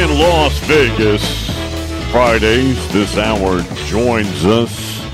[0.00, 1.50] In Las Vegas.
[2.10, 5.06] Fridays, this hour joins us.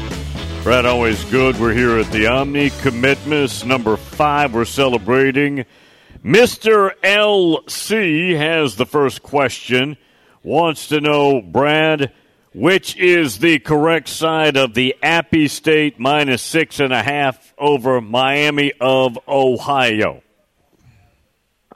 [0.62, 1.59] Brad, always good.
[1.59, 4.54] We're here at the Omni Commitments number five.
[4.54, 5.64] We're celebrating.
[6.24, 6.92] Mr.
[7.02, 9.96] LC has the first question.
[10.45, 12.12] Wants to know, Brad,
[12.54, 18.01] which is the correct side of the Appy State minus six and a half over
[18.01, 20.23] Miami of Ohio?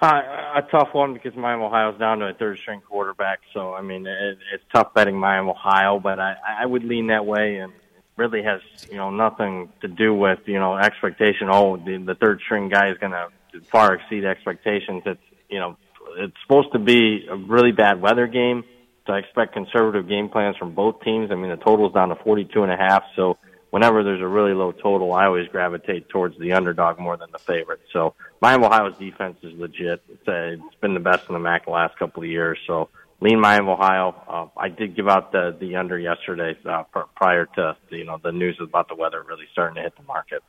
[0.01, 0.23] Uh,
[0.57, 3.41] a tough one because Miami Ohio's down to a third string quarterback.
[3.53, 7.27] So I mean, it, it's tough betting Miami Ohio, but I, I would lean that
[7.27, 11.49] way, and it really has you know nothing to do with you know expectation.
[11.51, 13.29] Oh, the, the third string guy is going to
[13.71, 15.03] far exceed expectations.
[15.05, 15.77] It's you know
[16.17, 18.65] it's supposed to be a really bad weather game.
[19.07, 21.31] So I expect conservative game plans from both teams.
[21.31, 23.03] I mean, the total's down to forty-two and a half.
[23.17, 23.37] So
[23.71, 27.39] whenever there's a really low total, I always gravitate towards the underdog more than the
[27.39, 27.81] favorite.
[27.93, 30.03] So Miami Ohio's defense is legit.
[30.09, 32.59] It's, uh, it's been the best in the MAC the last couple of years.
[32.67, 32.89] So
[33.21, 34.15] lean Miami Ohio.
[34.29, 38.19] Uh, I did give out the the under yesterday uh, pr- prior to you know
[38.23, 40.43] the news about the weather really starting to hit the market.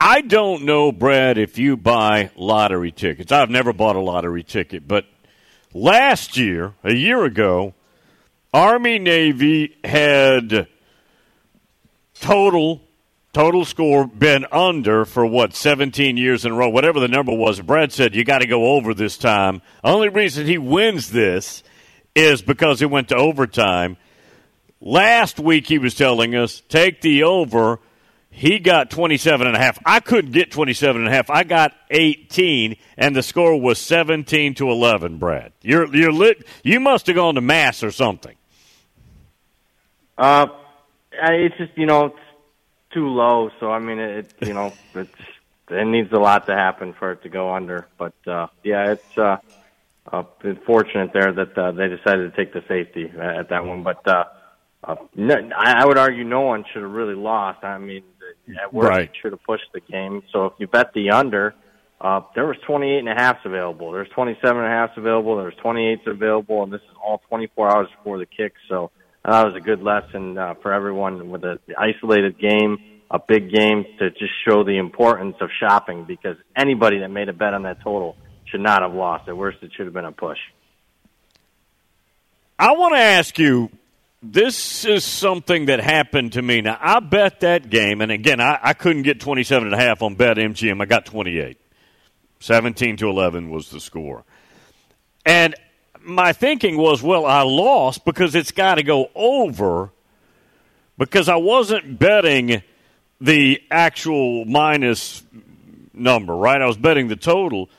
[0.00, 3.30] I don't know, Brad, if you buy lottery tickets.
[3.30, 5.04] I've never bought a lottery ticket, but
[5.74, 7.74] last year, a year ago,
[8.52, 10.66] Army Navy had
[12.22, 12.80] total
[13.32, 16.68] total score been under for what 17 years in a row?
[16.68, 19.60] Whatever the number was brad said you got to go over this time.
[19.84, 21.62] Only reason he wins this
[22.14, 23.96] is because it went to overtime.
[24.80, 27.80] Last week he was telling us take the over.
[28.30, 29.78] He got 27 and a half.
[29.84, 31.28] I couldn't get 27 and a half.
[31.28, 35.52] I got 18 and the score was 17 to 11 brad.
[35.60, 38.36] You're you're lit you must have gone to mass or something.
[40.16, 40.46] Uh
[41.12, 42.18] it's just you know it's
[42.92, 43.50] too low.
[43.60, 45.10] So I mean, it you know it's
[45.70, 47.86] it needs a lot to happen for it to go under.
[47.98, 49.38] But uh, yeah, it's uh,
[50.10, 50.24] uh,
[50.66, 53.82] fortunate there that uh, they decided to take the safety at that one.
[53.82, 54.24] But uh,
[54.84, 54.96] uh,
[55.56, 57.64] I would argue no one should have really lost.
[57.64, 58.02] I mean,
[58.60, 59.10] at worst right.
[59.20, 60.22] should have pushed the game.
[60.32, 61.54] So if you bet the under.
[62.00, 63.92] Uh, there was 28 and a halfs available.
[63.92, 65.36] There's 27 and a halfs available.
[65.36, 68.54] There's 28s available, and this is all 24 hours before the kick.
[68.68, 68.90] So
[69.24, 72.78] that was a good lesson uh, for everyone with a the isolated game,
[73.10, 77.32] a big game to just show the importance of shopping because anybody that made a
[77.32, 78.16] bet on that total
[78.46, 79.28] should not have lost.
[79.28, 80.38] At worst, it should have been a push.
[82.58, 83.70] I want to ask you
[84.22, 86.60] this is something that happened to me.
[86.60, 90.02] Now, I bet that game, and again, I, I couldn't get 27 and a half
[90.02, 90.80] on bet MGM.
[90.80, 91.58] I got 28.
[92.38, 94.24] 17 to 11 was the score.
[95.24, 95.54] And
[96.04, 99.90] my thinking was, well, I lost because it's got to go over
[100.98, 102.62] because I wasn't betting
[103.20, 105.22] the actual minus
[105.94, 106.60] number, right?
[106.60, 107.70] I was betting the total.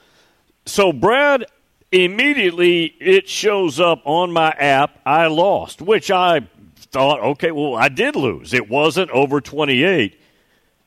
[0.65, 1.45] So, Brad,
[1.91, 6.47] immediately it shows up on my app, I lost, which I
[6.91, 8.53] thought, okay, well, I did lose.
[8.53, 10.19] It wasn't over 28.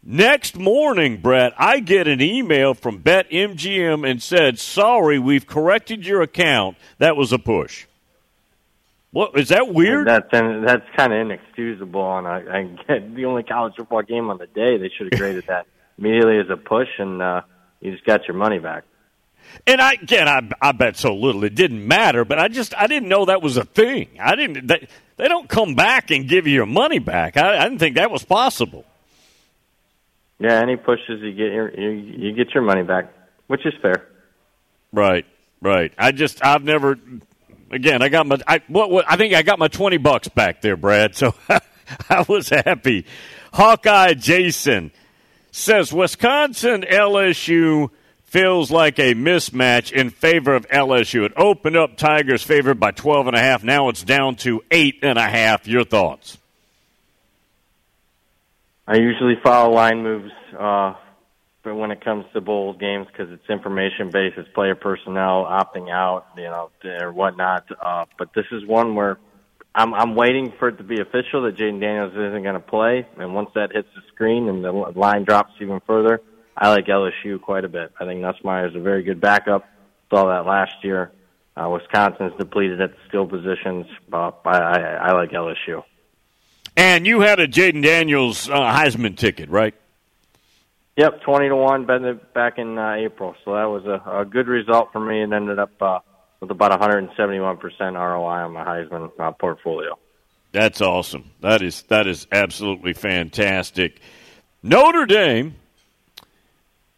[0.08, 6.22] Next morning, Brett, I get an email from BetMGM and said, "Sorry, we've corrected your
[6.22, 6.76] account.
[6.98, 7.86] That was a push."
[9.10, 10.06] What is that weird?
[10.06, 12.00] That's that's kind of inexcusable.
[12.00, 15.18] On I, I get the only college football game on the day, they should have
[15.18, 15.66] graded that
[15.98, 17.40] immediately as a push, and uh,
[17.80, 18.84] you just got your money back.
[19.66, 22.86] And I again, I, I bet so little it didn't matter, but I just I
[22.86, 24.10] didn't know that was a thing.
[24.20, 24.68] I didn't.
[24.68, 27.36] They, they don't come back and give you your money back.
[27.36, 28.84] I, I didn't think that was possible.
[30.38, 33.12] Yeah, any pushes you get your you, you get your money back,
[33.46, 34.06] which is fair.
[34.92, 35.24] Right,
[35.62, 35.92] right.
[35.98, 36.98] I just I've never.
[37.70, 40.60] Again, I got my I what, what I think I got my twenty bucks back
[40.60, 41.14] there, Brad.
[41.16, 41.34] So
[42.10, 43.06] I was happy.
[43.52, 44.92] Hawkeye Jason
[45.50, 47.90] says Wisconsin LSU
[48.24, 51.24] feels like a mismatch in favor of LSU.
[51.24, 53.64] It opened up Tigers favored by twelve and a half.
[53.64, 55.66] Now it's down to eight and a half.
[55.66, 56.36] Your thoughts?
[58.88, 60.94] I usually follow line moves, uh,
[61.64, 65.90] but when it comes to bowl games, because it's information based, it's player personnel opting
[65.90, 67.64] out, you know, or whatnot.
[67.84, 69.18] Uh, but this is one where
[69.74, 73.08] I'm, I'm waiting for it to be official that Jayden Daniels isn't going to play,
[73.18, 76.20] and once that hits the screen and the line drops even further,
[76.56, 77.92] I like LSU quite a bit.
[77.98, 79.64] I think Nussmeier is a very good backup.
[80.10, 81.10] Saw that last year.
[81.56, 84.78] Uh, Wisconsin's depleted at the skill positions, but I, I,
[85.08, 85.82] I like LSU.
[86.76, 89.74] And you had a Jayden Daniels uh, Heisman ticket, right?
[90.96, 93.34] Yep, twenty to one back in uh, April.
[93.44, 96.00] So that was a, a good result for me, and ended up uh,
[96.40, 99.98] with about 171 percent ROI on my Heisman uh, portfolio.
[100.52, 101.30] That's awesome.
[101.40, 104.00] That is that is absolutely fantastic.
[104.62, 105.54] Notre Dame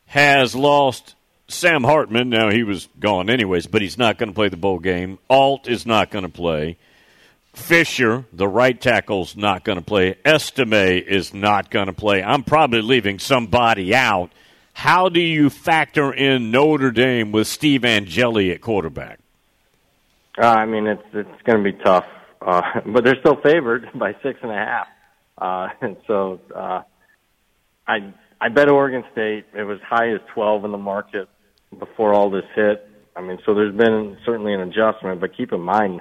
[0.06, 1.14] has lost
[1.48, 4.78] Sam Hartman, now he was gone anyways, but he's not going to play the bowl
[4.78, 5.18] game.
[5.30, 6.76] Alt is not going to play.
[7.54, 10.16] Fisher, the right tackle's not going to play.
[10.24, 12.22] Estime is not going to play.
[12.22, 14.30] I'm probably leaving somebody out.
[14.74, 19.18] How do you factor in Notre Dame with Steve Angeli at quarterback?
[20.40, 22.04] Uh, I mean, it's it's going to be tough,
[22.40, 24.86] uh, but they're still favored by six and a half.
[25.36, 26.82] Uh, and so uh,
[27.88, 29.46] I I bet Oregon State.
[29.52, 31.28] It was high as twelve in the market
[31.76, 32.88] before all this hit.
[33.16, 36.00] I mean, so there's been certainly an adjustment, but keep in mind,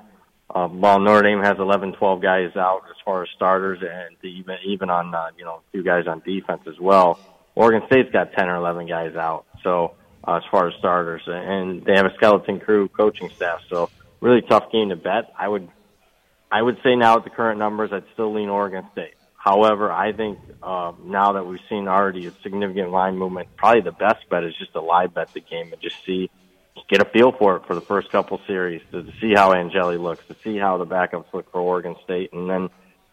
[0.49, 4.57] uh, while Notre Dame has 11, 12 guys out as far as starters, and even
[4.65, 7.19] even on uh, you know a few guys on defense as well.
[7.55, 9.45] Oregon State's got 10 or 11 guys out.
[9.63, 9.95] So
[10.27, 13.61] uh, as far as starters, and they have a skeleton crew coaching staff.
[13.69, 13.89] So
[14.21, 15.33] really tough game to bet.
[15.37, 15.69] I would
[16.51, 19.15] I would say now at the current numbers, I'd still lean Oregon State.
[19.35, 23.91] However, I think uh, now that we've seen already a significant line movement, probably the
[23.91, 26.29] best bet is just to live bet the game and just see,
[26.89, 29.97] get a feel for it for the first couple series to, to see how Angeli
[29.97, 32.69] looks, to see how the backups look for Oregon State, and then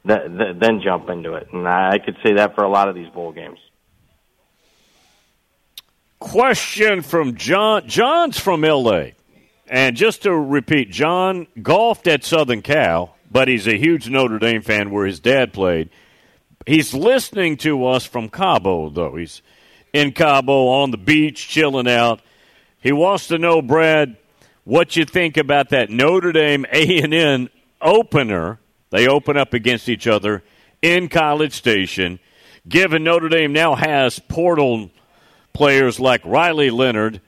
[0.06, 1.48] th- th- then jump into it.
[1.52, 3.58] And I could say that for a lot of these bowl games.
[6.18, 7.86] Question from John.
[7.86, 9.14] John's from L.A.
[9.66, 14.62] And just to repeat, John golfed at Southern Cal, but he's a huge Notre Dame
[14.62, 15.90] fan where his dad played.
[16.66, 19.16] He's listening to us from Cabo, though.
[19.16, 19.42] He's
[19.92, 22.20] in Cabo on the beach, chilling out.
[22.84, 24.18] He wants to know, Brad,
[24.64, 27.48] what you think about that Notre Dame A&M
[27.80, 28.60] opener.
[28.90, 30.44] They open up against each other
[30.82, 32.20] in College Station.
[32.68, 34.90] Given Notre Dame now has portal
[35.54, 37.22] players like Riley Leonard,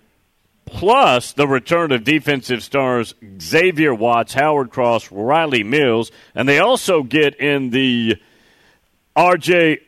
[0.67, 7.03] plus the return of defensive stars Xavier Watts, Howard Cross, Rylie Mills, and they also
[7.03, 8.17] get in the
[9.17, 9.79] R.J.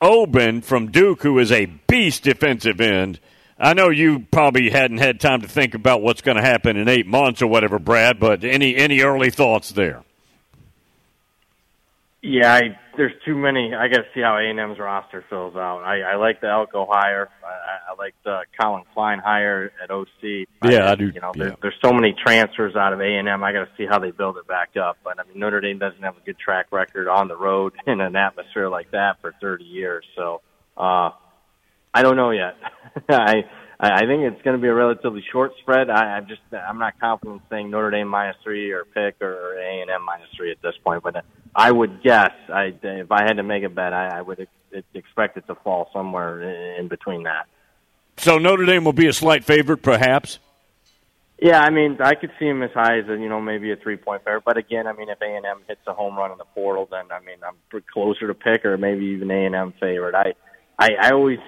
[0.00, 3.20] Oben from Duke, who is a beast defensive end.
[3.58, 6.88] I know you probably hadn't had time to think about what's going to happen in
[6.88, 8.18] eight months or whatever, Brad.
[8.18, 10.02] But any any early thoughts there?
[12.26, 13.74] Yeah, I, there's too many.
[13.74, 15.82] I got to see how A&M's roster fills out.
[15.82, 17.28] I, I like the Elko hire.
[17.44, 20.48] I, I like the Collin Klein hire at OC.
[20.64, 21.08] Yeah, I, I do.
[21.08, 21.44] You know, yeah.
[21.44, 23.44] there, there's so many transfers out of A&M.
[23.44, 24.96] I got to see how they build it back up.
[25.04, 28.00] But I mean, Notre Dame doesn't have a good track record on the road in
[28.00, 30.06] an atmosphere like that for 30 years.
[30.16, 30.40] So
[30.78, 31.10] uh,
[31.94, 32.56] I don't know yet.
[33.08, 33.44] I
[33.78, 35.90] I think it's going to be a relatively short spread.
[35.90, 39.80] I, I'm just I'm not confident saying Notre Dame minus three or pick or A
[39.80, 41.02] and M minus three at this point.
[41.02, 41.24] But
[41.54, 44.46] I would guess I if I had to make a bet, I, I would
[44.94, 47.46] expect it to fall somewhere in between that.
[48.16, 50.38] So Notre Dame will be a slight favorite, perhaps.
[51.40, 53.76] Yeah, I mean, I could see him as high as a, you know maybe a
[53.76, 54.44] three point favorite.
[54.44, 56.88] But again, I mean, if A and M hits a home run in the portal,
[56.90, 60.14] then I mean, I'm closer to pick or maybe even A and M favorite.
[60.14, 60.34] I,
[60.78, 61.40] I, I always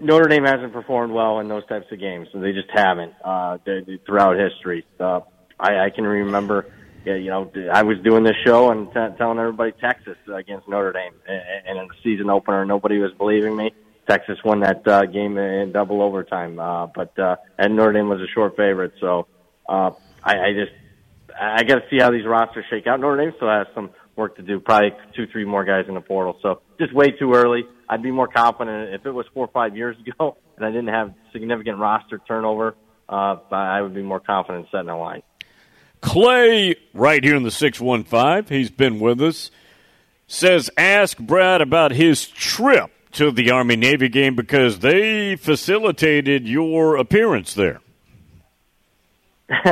[0.00, 2.28] Notre Dame hasn't performed well in those types of games.
[2.34, 4.86] They just haven't uh, they, they, throughout history.
[4.98, 5.20] Uh,
[5.58, 6.72] I, I can remember,
[7.04, 11.12] you know, I was doing this show and t- telling everybody Texas against Notre Dame,
[11.28, 13.72] and, and in the season opener, nobody was believing me.
[14.08, 18.20] Texas won that uh, game in double overtime, uh, but uh, and Notre Dame was
[18.20, 18.92] a short favorite.
[19.00, 19.28] So
[19.68, 19.90] uh,
[20.24, 20.72] I, I just
[21.38, 23.00] I got to see how these rosters shake out.
[23.00, 24.60] Notre Dame still has some work to do.
[24.60, 26.38] Probably two, three more guys in the portal.
[26.42, 27.64] So just way too early.
[27.90, 30.94] I'd be more confident if it was four or five years ago and I didn't
[30.94, 32.76] have significant roster turnover.
[33.08, 35.22] Uh, I would be more confident setting a line.
[36.00, 39.50] Clay, right here in the six one five, he's been with us.
[40.28, 46.96] Says, ask Brad about his trip to the Army Navy game because they facilitated your
[46.96, 47.80] appearance there.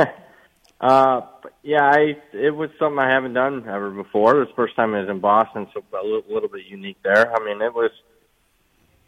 [0.81, 1.21] uh,
[1.63, 4.35] yeah, I it was something I haven't done ever before.
[4.35, 6.97] It was the first time I was in Boston, so a little, little bit unique
[7.03, 7.33] there.
[7.33, 7.91] I mean, it was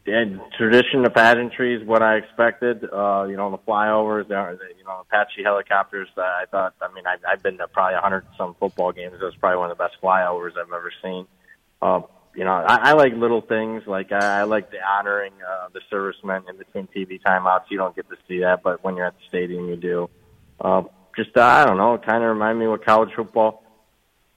[0.05, 2.83] and tradition of pageantry is what I expected.
[2.83, 6.07] Uh, you know, the flyovers, the, you know, Apache helicopters.
[6.17, 9.13] Uh, I thought, I mean, I, I've been to probably a hundred some football games.
[9.13, 11.27] It was probably one of the best flyovers I've ever seen.
[11.81, 12.01] Uh,
[12.35, 13.83] you know, I, I like little things.
[13.85, 17.65] Like I, I like the honoring uh, the servicemen in between TV timeouts.
[17.69, 20.09] You don't get to see that, but when you're at the stadium, you do.
[20.59, 20.83] Uh,
[21.15, 21.97] just uh, I don't know.
[21.97, 23.63] Kind of remind me what college football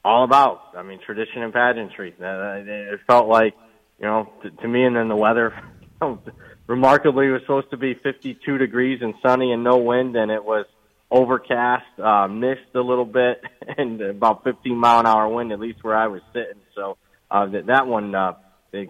[0.05, 0.73] all about.
[0.77, 2.15] I mean, tradition and pageantry.
[2.21, 3.55] Uh, it felt like
[3.99, 5.55] you know to, to me, and then the weather.
[6.67, 10.45] remarkably, it was supposed to be 52 degrees and sunny and no wind, and it
[10.45, 10.67] was
[11.11, 13.43] overcast, uh, mist a little bit,
[13.79, 16.63] and about 15 mile an hour wind, at least where I was sitting.
[16.75, 16.97] So
[17.31, 18.33] uh, that that one, uh,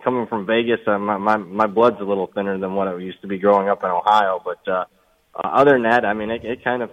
[0.03, 3.21] coming from Vegas, uh, my, my my blood's a little thinner than what it used
[3.23, 4.41] to be growing up in Ohio.
[4.43, 4.85] But uh,
[5.35, 6.91] uh, other than that, I mean, it, it kind of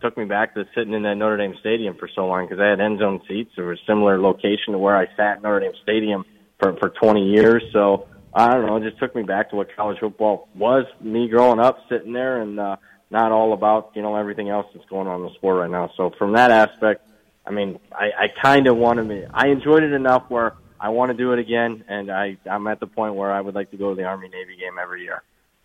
[0.00, 2.70] took me back to sitting in that Notre Dame Stadium for so long because I
[2.70, 3.52] had end zone seats.
[3.54, 6.24] There was a similar location to where I sat in Notre Dame Stadium
[6.62, 7.62] for for 20 years.
[7.72, 10.86] So I don't know, it just took me back to what college football was.
[11.00, 12.76] Me growing up, sitting there, and uh,
[13.10, 15.90] not all about you know everything else that's going on in the sport right now.
[15.96, 17.06] So from that aspect,
[17.46, 19.28] I mean, I, I kind of want to.
[19.34, 22.80] I enjoyed it enough where I want to do it again, and I I'm at
[22.80, 25.22] the point where I would like to go to the Army Navy game every year.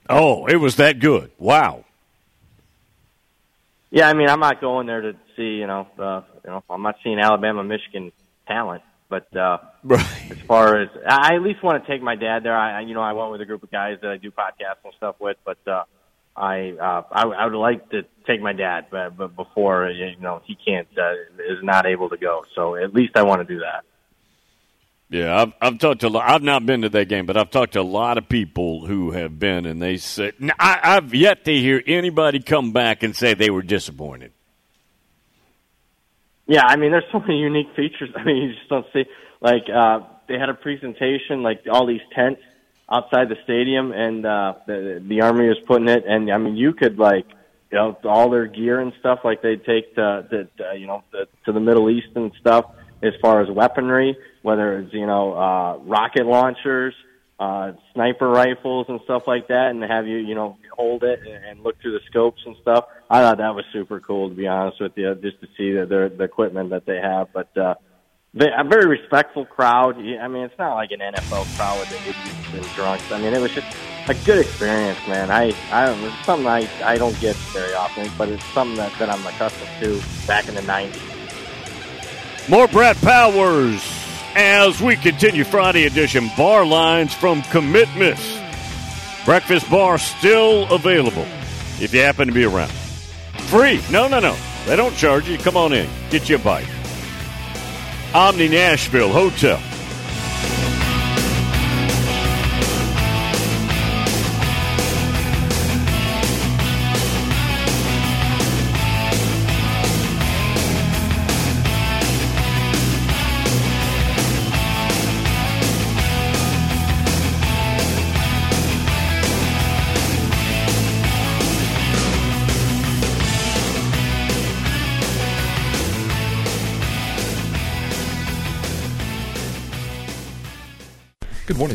[0.09, 1.31] Oh, it was that good!
[1.37, 1.85] Wow.
[3.89, 6.81] Yeah, I mean, I'm not going there to see you know, uh, you know, I'm
[6.81, 8.11] not seeing Alabama, Michigan
[8.45, 8.83] talent.
[9.09, 10.31] But uh, right.
[10.31, 12.55] as far as I at least want to take my dad there.
[12.55, 14.93] I you know I went with a group of guys that I do podcasts and
[14.97, 15.83] stuff with, but uh,
[16.35, 20.41] I uh, I, I would like to take my dad, but, but before you know
[20.45, 22.43] he can't uh, is not able to go.
[22.53, 23.83] So at least I want to do that.
[25.09, 27.73] Yeah, I've I've talked to lot, I've not been to that game, but I've talked
[27.73, 31.53] to a lot of people who have been, and they said I, I've yet to
[31.53, 34.33] hear anybody come back and say they were disappointed.
[36.47, 38.09] Yeah, I mean, there's so many unique features.
[38.15, 39.05] I mean, you just don't see
[39.41, 42.41] like uh, they had a presentation, like all these tents
[42.89, 46.03] outside the stadium, and uh, the the army was putting it.
[46.07, 47.25] And I mean, you could like
[47.71, 51.03] you know all their gear and stuff like they take to, to uh, you know
[51.11, 52.65] the, to the Middle East and stuff
[53.03, 56.95] as far as weaponry, whether it's you know uh, rocket launchers,
[57.39, 61.63] uh, sniper rifles and stuff like that, and have you you know hold it and
[61.63, 62.85] look through the scopes and stuff.
[63.09, 65.85] I thought that was super cool to be honest with you, just to see the
[65.85, 67.27] the, the equipment that they have.
[67.33, 67.75] But uh,
[68.33, 69.97] they, a very respectful crowd.
[69.97, 73.11] I mean, it's not like an NFL crowd with the idiots and drunks.
[73.11, 73.77] I mean, it was just
[74.07, 75.29] a good experience, man.
[75.29, 76.03] I I don't.
[76.03, 79.69] It's something I I don't get very often, but it's something that, that I'm accustomed
[79.81, 82.49] to back in the '90s.
[82.49, 83.96] More Brad Powers
[84.37, 88.39] as we continue Friday edition bar lines from Commitments.
[89.25, 91.25] Breakfast bar still available
[91.81, 92.71] if you happen to be around.
[93.49, 93.81] Free.
[93.89, 94.37] No, no, no.
[94.67, 95.39] They don't charge you.
[95.39, 95.89] Come on in.
[96.11, 96.67] Get you a bite.
[98.13, 99.59] Omni Nashville Hotel.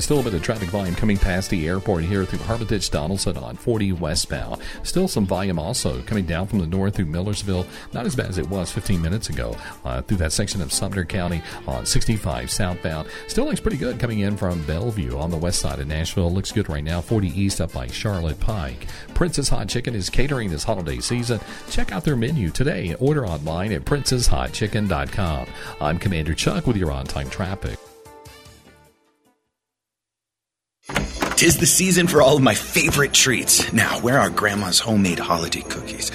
[0.02, 3.54] Still a bit of traffic volume coming past the airport here through Harborditch Donelson on
[3.54, 4.60] 40 westbound.
[4.82, 7.64] Still some volume also coming down from the north through Millersville.
[7.92, 11.04] Not as bad as it was 15 minutes ago uh, through that section of Sumner
[11.04, 13.08] County on 65 southbound.
[13.28, 16.32] Still looks pretty good coming in from Bellevue on the west side of Nashville.
[16.32, 17.00] Looks good right now.
[17.00, 18.88] 40 east up by Charlotte Pike.
[19.14, 21.38] Princess Hot Chicken is catering this holiday season.
[21.70, 22.96] Check out their menu today.
[22.98, 25.46] Order online at princesshotchicken.com.
[25.80, 27.78] I'm Commander Chuck with your on time traffic.
[31.42, 33.72] Tis the season for all of my favorite treats.
[33.72, 36.12] Now, where are Grandma's homemade holiday cookies?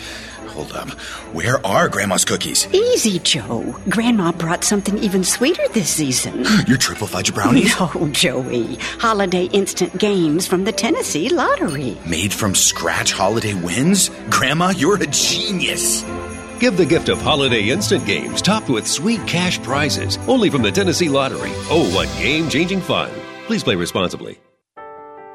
[0.47, 0.89] Hold up.
[1.35, 2.65] Where are Grandma's cookies?
[2.71, 3.75] Easy, Joe.
[3.89, 6.45] Grandma brought something even sweeter this season.
[6.65, 7.77] Your triple fudge brownies?
[7.77, 8.75] No, Joey.
[8.99, 11.97] Holiday instant games from the Tennessee Lottery.
[12.07, 14.09] Made from scratch holiday wins?
[14.29, 16.03] Grandma, you're a genius.
[16.61, 20.71] Give the gift of holiday instant games topped with sweet cash prizes only from the
[20.71, 21.51] Tennessee Lottery.
[21.69, 23.11] Oh, what game changing fun!
[23.47, 24.39] Please play responsibly.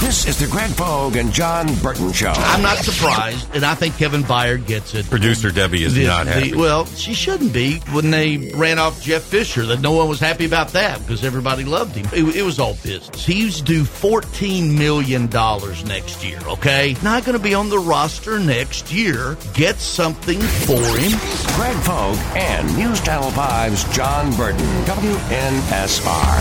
[0.00, 2.32] This is the Greg Pogue and John Burton Show.
[2.34, 5.08] I'm not surprised, and I think Kevin Byard gets it.
[5.10, 6.54] Producer Debbie is The- not the- happy.
[6.54, 9.66] well, she shouldn't be when they ran off Jeff Fisher.
[9.66, 12.08] That no one was happy about that because everybody loved him.
[12.12, 13.24] It, it was all business.
[13.24, 16.38] He's due fourteen million dollars next year.
[16.46, 19.36] Okay, not going to be on the roster next year.
[19.54, 21.18] Get something for him.
[21.56, 26.40] Greg Pogue and News Channel 5's John Burton, WNSR.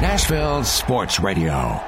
[0.00, 1.80] Nashville Sports Radio.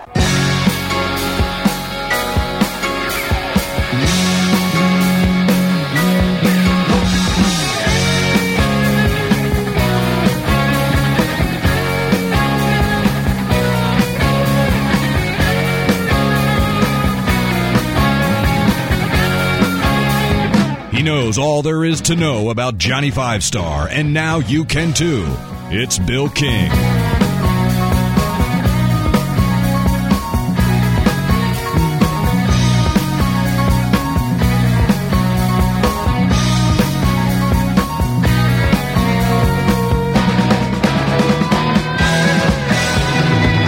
[21.04, 25.26] Knows all there is to know about Johnny Five Star, and now you can too.
[25.70, 26.70] It's Bill King.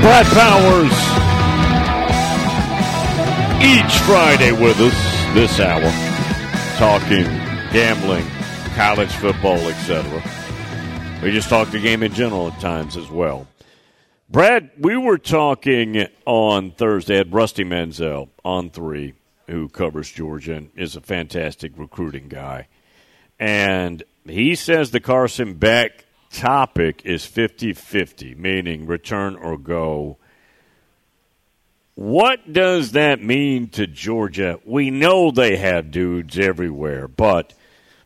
[0.01, 0.93] Brad Powers
[3.63, 5.83] each Friday with us this hour,
[6.77, 7.25] talking
[7.73, 8.27] gambling,
[8.75, 10.23] college football, etc.
[11.23, 13.47] We just talk the game in general at times as well.
[14.29, 19.15] Brad, we were talking on Thursday at Rusty Mansell on three,
[19.47, 22.69] who covers Georgia and is a fantastic recruiting guy.
[23.41, 30.19] And he says the Carson Beck topic is 50 50, meaning return or go.
[31.97, 34.61] What does that mean to Georgia?
[34.67, 37.55] We know they have dudes everywhere, but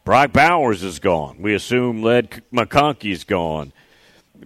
[0.04, 1.42] Brock Bowers is gone.
[1.42, 3.72] We assume Ladd McConkey's gone.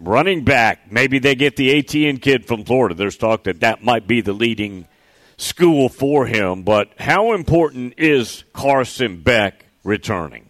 [0.00, 2.94] Running back, maybe they get the Etienne kid from Florida.
[2.94, 4.88] There's talk that that might be the leading
[5.36, 10.48] school for him, but how important is Carson Beck returning?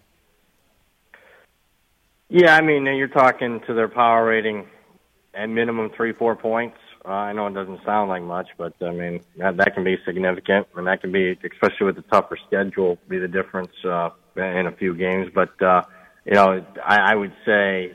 [2.29, 4.67] Yeah, I mean, you're talking to their power rating
[5.33, 6.77] at minimum three, four points.
[7.07, 9.97] Uh, I know it doesn't sound like much, but I mean that, that can be
[10.05, 14.65] significant, and that can be, especially with the tougher schedule, be the difference uh, in
[14.65, 15.27] a few games.
[15.33, 15.83] But uh,
[16.25, 17.93] you know, I, I would say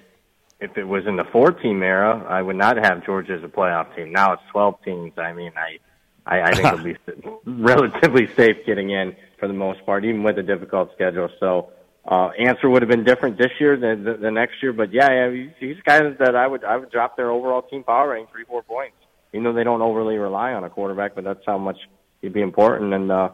[0.61, 3.97] if it was in the four-team era, I would not have Georgia as a playoff
[3.97, 4.13] team.
[4.13, 5.13] Now it's 12 teams.
[5.19, 5.79] I mean, I
[6.25, 6.97] I, I think it'll be
[7.47, 11.31] relatively safe getting in for the most part, even with a difficult schedule.
[11.41, 11.71] So
[12.07, 14.73] uh, answer would have been different this year than the, the next year.
[14.73, 17.83] But yeah, yeah, he's- he's guys that I would I would drop their overall team
[17.83, 18.95] power rating three four points.
[19.33, 21.77] You know they don't overly rely on a quarterback, but that's how much
[22.21, 22.93] he'd be important.
[22.93, 23.31] And uh,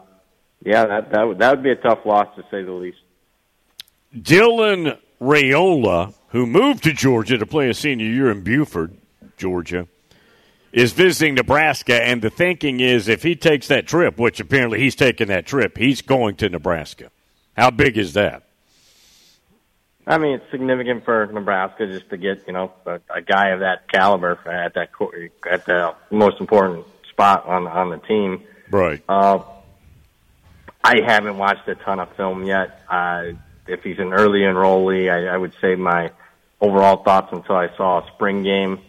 [0.63, 2.97] yeah, that that would that would be a tough loss to say the least.
[4.15, 8.95] Dylan Raiola, who moved to Georgia to play a senior year in Buford,
[9.37, 9.87] Georgia,
[10.71, 14.95] is visiting Nebraska, and the thinking is if he takes that trip, which apparently he's
[14.95, 17.09] taking that trip, he's going to Nebraska.
[17.55, 18.46] How big is that?
[20.07, 23.59] I mean, it's significant for Nebraska just to get you know a, a guy of
[23.59, 24.89] that caliber at that
[25.51, 28.43] at the most important spot on on the team.
[28.71, 29.03] Right.
[29.07, 29.39] Uh,
[30.83, 32.81] I haven't watched a ton of film yet.
[32.89, 33.33] Uh,
[33.67, 36.11] if he's an early enrollee, I, I would say my
[36.61, 38.79] overall thoughts until I saw a spring game.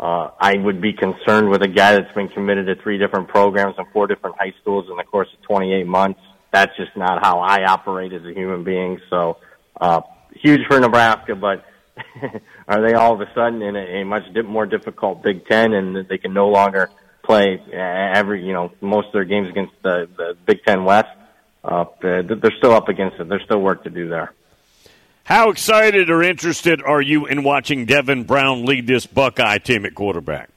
[0.00, 3.76] Uh, I would be concerned with a guy that's been committed to three different programs
[3.78, 6.20] and four different high schools in the course of 28 months.
[6.52, 9.00] That's just not how I operate as a human being.
[9.08, 9.38] So,
[9.80, 10.00] uh,
[10.34, 11.64] huge for Nebraska, but
[12.68, 15.96] are they all of a sudden in a, a much more difficult Big Ten and
[15.96, 16.90] that they can no longer
[17.22, 21.08] play every, you know, most of their games against the, the Big Ten West?
[21.62, 23.28] Uh, they're they're still up against it.
[23.28, 24.32] There's still work to do there.
[25.24, 29.94] How excited or interested are you in watching Devin Brown lead this Buckeye team at
[29.94, 30.50] quarterback?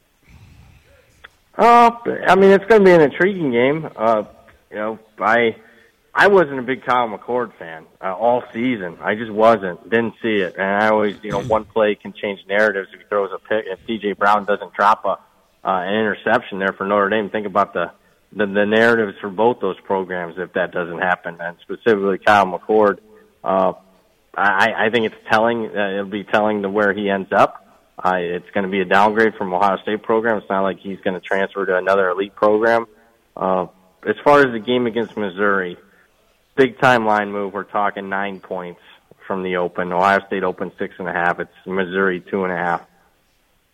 [1.57, 1.91] Uh,
[2.27, 3.89] I mean, it's going to be an intriguing game.
[3.95, 4.25] Uh,
[4.69, 5.55] you know, I
[6.19, 8.97] I wasn't a big Kyle McCord fan uh, all season.
[9.01, 9.87] I just wasn't.
[9.87, 13.05] Didn't see it, and I always, you know, one play can change narratives if he
[13.05, 13.65] throws a pick.
[13.67, 15.17] If DJ Brown doesn't drop a uh,
[15.63, 17.91] an interception there for Notre Dame, think about the,
[18.31, 22.97] the the narratives for both those programs if that doesn't happen, and specifically Kyle McCord.
[23.43, 23.73] Uh,
[24.35, 25.67] I, I think it's telling.
[25.67, 27.63] Uh, it'll be telling to where he ends up.
[28.03, 30.37] Uh, it's going to be a downgrade from Ohio State program.
[30.37, 32.87] It's not like he's going to transfer to another elite program.
[33.35, 33.67] Uh,
[34.07, 35.77] as far as the game against Missouri,
[36.57, 37.53] big time line move.
[37.53, 38.81] We're talking nine points
[39.25, 39.93] from the open.
[39.93, 41.39] Ohio State open six and a half.
[41.39, 42.81] It's Missouri two and a half.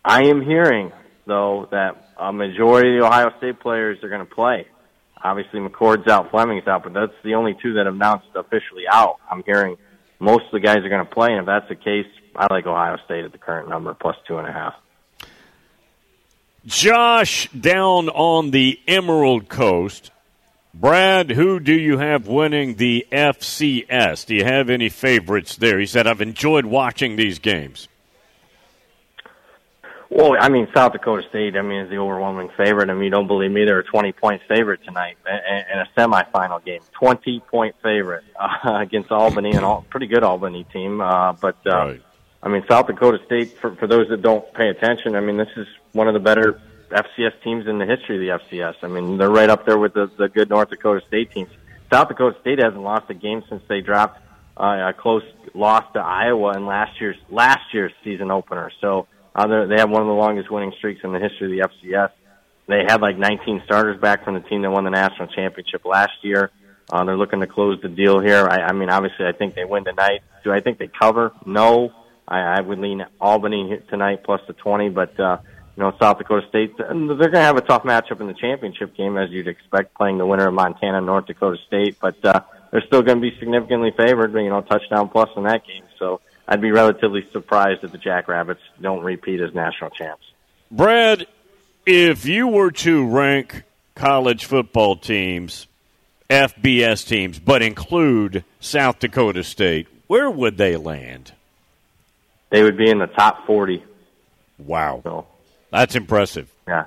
[0.04, 0.92] I am hearing
[1.26, 4.66] though that a majority of the Ohio State players are going to play.
[5.22, 9.16] Obviously, McCord's out, Fleming's out, but that's the only two that have announced officially out.
[9.30, 9.78] I'm hearing
[10.20, 12.66] most of the guys are going to play, and if that's the case, I like
[12.66, 14.74] Ohio State at the current number plus two and a half.
[16.66, 20.10] Josh down on the Emerald Coast.
[20.74, 24.26] Brad, who do you have winning the FCS?
[24.26, 25.78] Do you have any favorites there?
[25.78, 27.86] He said, I've enjoyed watching these games.
[30.10, 32.90] Well, I mean, South Dakota State, I mean, is the overwhelming favorite.
[32.90, 36.64] I mean, you don't believe me, they're a 20 point favorite tonight in a semifinal
[36.64, 36.80] game.
[36.92, 41.00] 20 point favorite uh, against Albany, and all, pretty good Albany team.
[41.00, 42.02] Uh, but, uh, right.
[42.42, 45.48] I mean, South Dakota State, for, for those that don't pay attention, I mean, this
[45.56, 48.74] is one of the better FCS teams in the history of the FCS.
[48.82, 51.50] I mean, they're right up there with the, the good North Dakota State teams.
[51.92, 54.20] South Dakota State hasn't lost a game since they dropped
[54.56, 58.70] uh, a close loss to Iowa in last year's last year's season opener.
[58.80, 61.88] So uh, they have one of the longest winning streaks in the history of the
[61.88, 62.10] FCS.
[62.66, 66.12] They had like 19 starters back from the team that won the national championship last
[66.22, 66.50] year.
[66.90, 68.46] Uh, they're looking to close the deal here.
[68.48, 70.20] I, I mean, obviously, I think they win tonight.
[70.44, 71.32] Do I think they cover?
[71.44, 71.92] No.
[72.26, 75.38] I, I would lean Albany tonight plus the 20, but uh,
[75.76, 78.96] you know, South Dakota State, they're going to have a tough matchup in the championship
[78.96, 81.96] game, as you'd expect, playing the winner of Montana and North Dakota State.
[82.00, 85.66] But uh, they're still going to be significantly favored, you know, touchdown plus in that
[85.66, 85.84] game.
[85.98, 90.24] So I'd be relatively surprised if the Jackrabbits don't repeat as national champs.
[90.70, 91.26] Brad,
[91.86, 95.66] if you were to rank college football teams,
[96.30, 101.32] FBS teams, but include South Dakota State, where would they land?
[102.50, 103.84] They would be in the top 40.
[104.58, 105.00] Wow.
[105.02, 105.26] So,
[105.74, 106.48] that's impressive.
[106.68, 106.84] Yeah.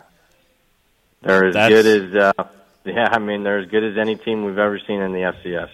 [1.21, 1.73] They're as That's...
[1.73, 2.43] good as, uh,
[2.85, 5.69] yeah, I mean, they're as good as any team we've ever seen in the FCS.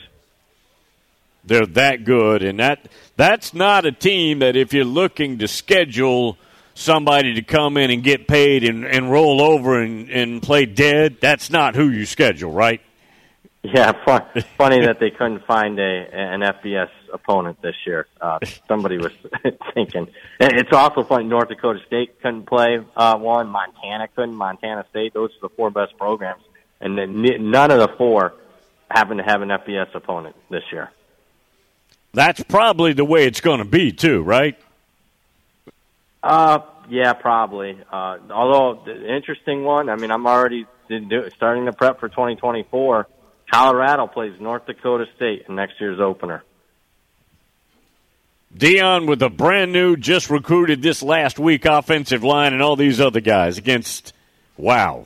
[1.46, 6.38] They're that good, and that that's not a team that if you're looking to schedule
[6.74, 11.18] somebody to come in and get paid and, and roll over and, and play dead,
[11.22, 12.82] that's not who you schedule, right?
[13.64, 14.24] Yeah, fun,
[14.58, 18.08] funny that they couldn't find a an FBS opponent this year.
[18.20, 19.14] Uh, somebody was
[19.74, 20.10] thinking.
[20.40, 21.24] It's also funny.
[21.24, 23.48] North Dakota State couldn't play uh, one.
[23.48, 24.36] Montana couldn't.
[24.36, 25.14] Montana State.
[25.14, 26.44] Those are the four best programs,
[26.82, 27.22] and then
[27.52, 28.34] none of the four
[28.92, 30.92] happen to have an FBS opponent this year.
[32.14, 34.56] That's probably the way it's going to be, too, right?
[36.22, 37.80] Uh, yeah, probably.
[37.92, 39.90] Uh, although the interesting one.
[39.90, 40.68] I mean, I'm already
[41.36, 43.08] starting to prep for 2024.
[43.54, 46.44] Colorado plays North Dakota State in next year's opener.
[48.58, 53.00] Deion with a brand new, just recruited this last week offensive line and all these
[53.00, 54.14] other guys against,
[54.58, 55.06] wow.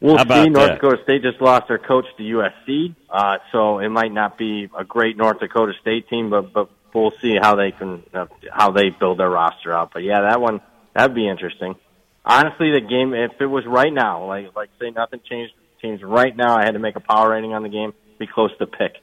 [0.00, 0.24] We'll see.
[0.48, 0.74] North that?
[0.80, 4.84] Dakota State just lost their coach to USC, uh, so it might not be a
[4.84, 8.90] great North Dakota State team, but but we'll see how they can uh, how they
[8.90, 9.90] build their roster out.
[9.92, 10.60] But yeah, that one
[10.92, 11.76] that'd be interesting.
[12.24, 16.36] Honestly, the game if it was right now, like like say nothing changed teams right
[16.36, 18.96] now, I had to make a power rating on the game, be close to pick.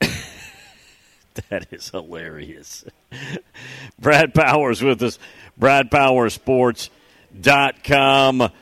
[1.48, 2.84] that is hilarious.
[3.98, 5.18] Brad Powers with us,
[5.60, 8.52] BradPowersports.com.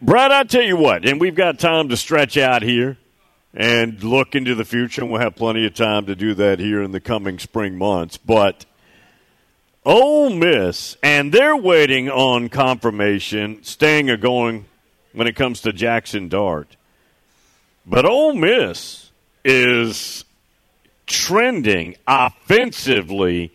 [0.00, 2.98] Brad, I tell you what, and we've got time to stretch out here
[3.52, 6.80] and look into the future, and we'll have plenty of time to do that here
[6.82, 8.16] in the coming spring months.
[8.16, 8.64] But
[9.84, 14.66] Ole Miss, and they're waiting on confirmation, staying or going
[15.12, 16.76] when it comes to Jackson Dart.
[17.86, 19.10] But Ole Miss
[19.44, 20.24] is
[21.06, 23.52] trending offensively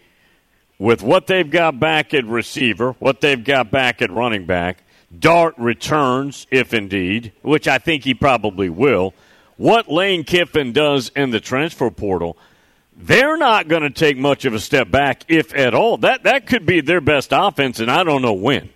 [0.80, 4.84] with what they've got back at receiver, what they've got back at running back.
[5.18, 9.14] Dart returns, if indeed, which I think he probably will.
[9.58, 12.36] What Lane Kiffin does in the transfer portal,
[12.98, 15.98] they're not going to take much of a step back, if at all.
[15.98, 18.70] That that could be their best offense, and I don't know when.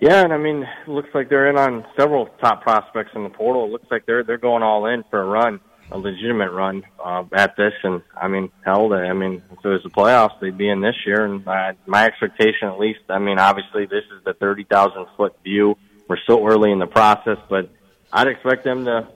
[0.00, 3.64] Yeah, and I mean, looks like they're in on several top prospects in the portal.
[3.64, 5.58] It looks like they're they're going all in for a run,
[5.90, 7.72] a legitimate run uh, at this.
[7.82, 10.82] And I mean, hell, they, I mean, if it was the playoffs, they'd be in
[10.82, 11.24] this year.
[11.24, 15.34] And uh, my expectation, at least, I mean, obviously, this is the thirty thousand foot
[15.42, 15.76] view.
[16.08, 17.70] We're still early in the process, but
[18.12, 19.08] I'd expect them to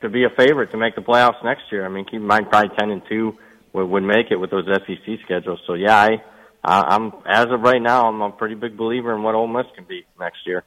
[0.00, 1.84] to be a favorite to make the playoffs next year.
[1.84, 3.36] I mean, keep in mind, probably ten and two
[3.74, 5.60] would, would make it with those SEC schedules.
[5.66, 6.22] So yeah, I
[6.64, 9.84] I'm as of right now, I'm a pretty big believer in what Ole Miss can
[9.84, 10.64] be next year.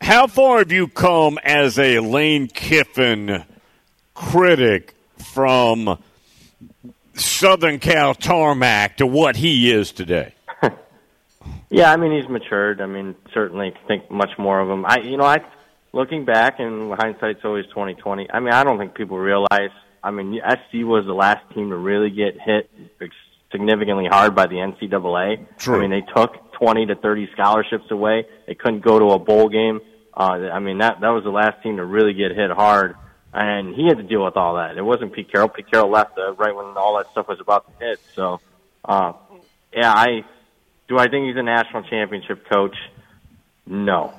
[0.00, 3.44] How far have you come as a Lane Kiffin
[4.14, 5.98] critic from
[7.14, 10.34] Southern Cal tarmac to what he is today?
[11.72, 12.80] Yeah, I mean he's matured.
[12.80, 14.84] I mean certainly think much more of him.
[14.84, 15.38] I you know I
[15.92, 18.28] looking back and hindsight's always twenty twenty.
[18.28, 19.70] I mean I don't think people realize.
[20.02, 22.68] I mean SC was the last team to really get hit
[23.52, 25.46] significantly hard by the NCAA.
[25.58, 25.76] True.
[25.76, 28.26] I mean they took twenty to thirty scholarships away.
[28.46, 29.80] They couldn't go to a bowl game.
[30.14, 32.96] Uh, I mean that that was the last team to really get hit hard,
[33.32, 34.76] and he had to deal with all that.
[34.76, 35.48] It wasn't Pete Carroll.
[35.48, 38.00] Pete Carroll left uh, right when all that stuff was about to hit.
[38.14, 38.40] So,
[38.84, 39.12] uh,
[39.72, 40.24] yeah, I
[40.88, 40.98] do.
[40.98, 42.76] I think he's a national championship coach.
[43.66, 44.12] No.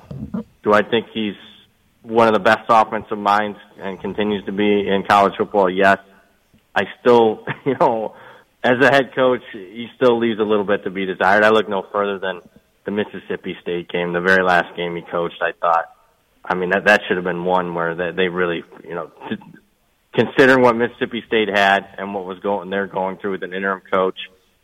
[0.62, 1.34] Do I think he's
[2.02, 5.68] one of the best offensive minds and continues to be in college football?
[5.70, 5.98] Yes.
[6.74, 8.14] I still, you know,
[8.64, 11.44] as a head coach, he still leaves a little bit to be desired.
[11.44, 12.40] I look no further than
[12.84, 15.40] the Mississippi State game, the very last game he coached.
[15.40, 15.86] I thought,
[16.44, 19.36] I mean, that that should have been one where they, they really, you know, t-
[20.14, 23.82] considering what Mississippi State had and what was going, they're going through with an interim
[23.92, 24.18] coach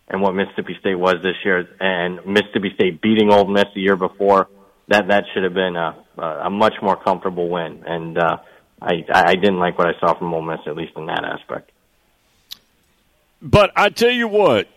[0.09, 3.97] and what Mississippi State was this year, and Mississippi State beating Ole Miss the year
[3.97, 4.49] before.
[4.89, 8.39] That that should have been a a much more comfortable win, and uh,
[8.81, 11.71] I I didn't like what I saw from Ole Miss at least in that aspect.
[13.41, 14.69] But I tell you what,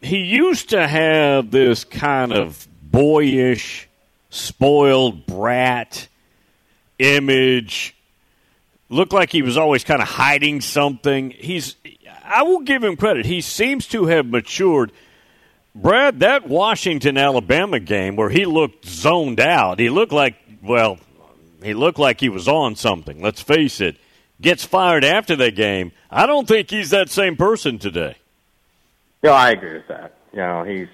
[0.00, 3.88] he used to have this kind of boyish,
[4.30, 6.08] spoiled brat
[6.98, 7.94] image.
[8.88, 11.30] Looked like he was always kind of hiding something.
[11.30, 11.76] He's
[12.24, 13.26] I will give him credit.
[13.26, 14.92] He seems to have matured.
[15.74, 20.98] Brad, that Washington Alabama game where he looked zoned out, he looked like well,
[21.62, 23.20] he looked like he was on something.
[23.20, 23.96] Let's face it.
[24.40, 25.92] Gets fired after that game.
[26.10, 28.16] I don't think he's that same person today.
[29.22, 30.14] No, I agree with that.
[30.32, 30.88] You know, he's.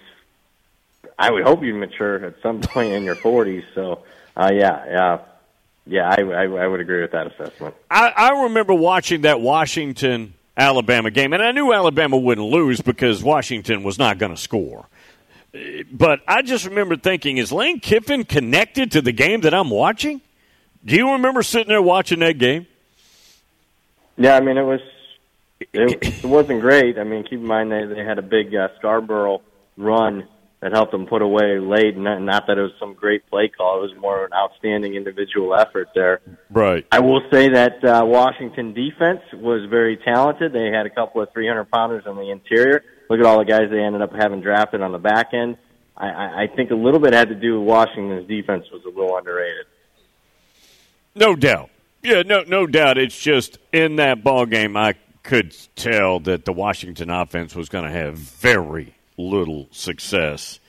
[1.18, 3.64] I would hope you mature at some point in your forties.
[3.74, 4.02] So,
[4.36, 5.18] uh, yeah, yeah,
[5.86, 6.08] yeah.
[6.08, 7.74] I, I, I would agree with that assessment.
[7.90, 13.22] I, I remember watching that Washington Alabama game, and I knew Alabama wouldn't lose because
[13.22, 14.86] Washington was not going to score.
[15.92, 20.20] But I just remember thinking, is Lane Kiffin connected to the game that I'm watching?
[20.84, 22.66] Do you remember sitting there watching that game?
[24.16, 24.80] Yeah, I mean it was
[25.60, 26.98] it, it wasn't great.
[26.98, 29.40] I mean, keep in mind they they had a big uh, Scarbrough
[29.76, 30.28] run
[30.60, 31.96] that helped them put away late.
[31.96, 35.54] Not, not that it was some great play call; it was more an outstanding individual
[35.54, 36.20] effort there.
[36.50, 36.86] Right.
[36.90, 40.52] I will say that uh, Washington defense was very talented.
[40.52, 42.82] They had a couple of 300 pounders on the interior.
[43.10, 45.58] Look at all the guys they ended up having drafted on the back end.
[45.96, 48.88] I, I, I think a little bit had to do with Washington's defense was a
[48.88, 49.66] little underrated.
[51.14, 51.70] No doubt.
[52.04, 52.98] Yeah, no, no doubt.
[52.98, 57.84] It's just in that ball game, I could tell that the Washington offense was going
[57.84, 60.60] to have very little success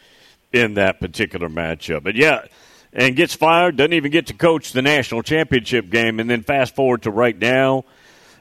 [0.54, 2.04] in that particular matchup.
[2.04, 2.45] But yeah,
[2.93, 6.74] and gets fired, doesn't even get to coach the national championship game, and then fast
[6.74, 7.84] forward to right now,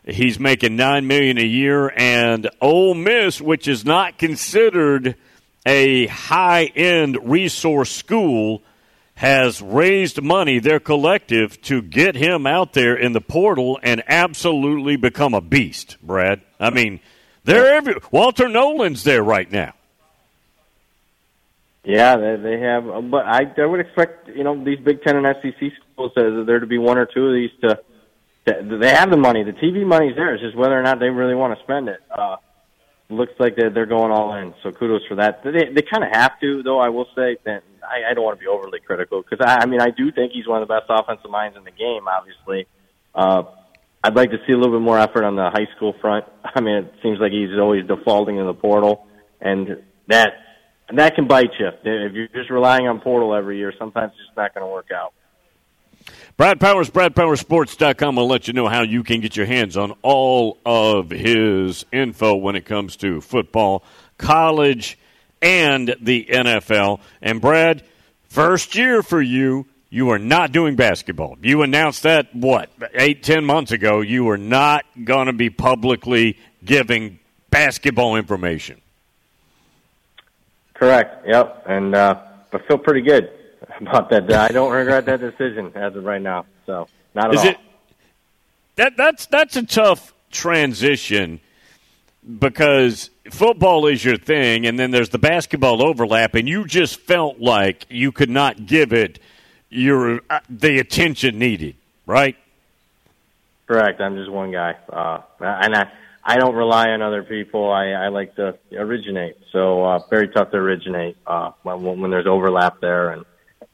[0.04, 5.16] he's making nine million a year, and Ole Miss, which is not considered
[5.66, 8.62] a high end resource school
[9.14, 14.96] has raised money, their collective, to get him out there in the portal and absolutely
[14.96, 16.40] become a beast, Brad.
[16.58, 17.00] I mean,
[17.44, 19.74] they're every Walter Nolen's there right now.
[21.84, 25.16] Yeah, they, they have, uh, but I, I would expect you know these Big Ten
[25.16, 27.78] and SEC schools uh, there to be one or two of these to.
[28.46, 29.44] they have the money.
[29.44, 30.34] The TV money's there.
[30.34, 32.00] It's just whether or not they really want to spend it.
[32.10, 32.36] Uh,
[33.10, 34.54] looks like they're, they're going all in.
[34.62, 35.44] So kudos for that.
[35.44, 36.78] They they kind of have to, though.
[36.78, 39.66] I will say that I, I don't want to be overly critical because I, I
[39.66, 42.06] mean I do think he's one of the best offensive minds in the game.
[42.08, 42.66] Obviously,
[43.14, 43.44] uh,
[44.02, 46.26] I'd like to see a little bit more effort on the high school front.
[46.44, 49.06] I mean, it seems like he's always defaulting in the portal,
[49.40, 50.32] and that
[50.88, 53.72] and that can bite you if you're just relying on portal every year.
[53.78, 55.14] Sometimes it's just not going to work out.
[56.36, 60.58] Brad Powers, BradPowerSports.com will let you know how you can get your hands on all
[60.66, 63.84] of his info when it comes to football,
[64.18, 64.98] college,
[65.44, 67.00] and the NFL.
[67.20, 67.82] And Brad,
[68.28, 71.36] first year for you, you are not doing basketball.
[71.42, 74.00] You announced that, what, eight, ten months ago.
[74.00, 78.80] You are not going to be publicly giving basketball information.
[80.72, 81.26] Correct.
[81.28, 81.64] Yep.
[81.68, 82.20] And uh,
[82.52, 83.30] I feel pretty good
[83.80, 84.32] about that.
[84.32, 86.46] I don't regret that decision as of right now.
[86.66, 87.46] So not at Is all.
[87.48, 87.58] it
[88.76, 91.38] that that's that's a tough transition
[92.38, 97.38] because football is your thing, and then there's the basketball overlap, and you just felt
[97.38, 99.18] like you could not give it
[99.70, 102.36] your uh, the attention needed, right?
[103.66, 104.00] Correct.
[104.00, 105.90] I'm just one guy, uh, and I
[106.24, 107.70] I don't rely on other people.
[107.70, 109.36] I, I like to originate.
[109.52, 113.10] So uh, very tough to originate uh, when, when there's overlap there.
[113.10, 113.24] And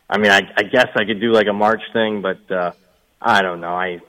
[0.08, 2.72] I mean, I, I guess I could do like a March thing, but uh,
[3.22, 3.74] I don't know.
[3.74, 4.00] I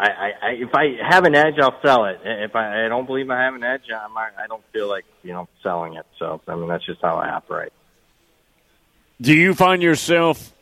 [0.00, 2.20] I, I, I if I have an edge, I'll sell it.
[2.24, 5.32] If I, I don't believe I have an edge, I'm, I don't feel like you
[5.32, 6.06] know selling it.
[6.18, 7.72] So I mean, that's just how I operate.
[9.20, 10.54] Do you find yourself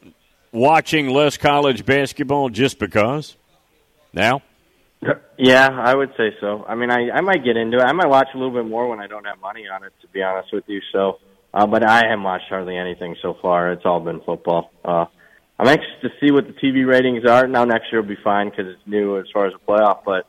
[0.50, 3.36] watching less college basketball just because
[4.12, 4.42] now?
[5.36, 6.64] Yeah, I would say so.
[6.66, 7.82] I mean, I I might get into it.
[7.82, 10.08] I might watch a little bit more when I don't have money on it, to
[10.08, 10.80] be honest with you.
[10.90, 11.20] So,
[11.54, 13.70] uh, but I haven't watched hardly anything so far.
[13.70, 14.72] It's all been football.
[14.84, 15.04] Uh,
[15.58, 17.46] I'm anxious to see what the TV ratings are.
[17.46, 20.04] Now next year will be fine because it's new as far as the playoff.
[20.04, 20.26] But